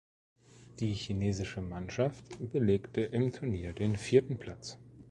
[0.79, 4.79] Die chinesische Mannschaft belegte im Turnier den vierten Platz.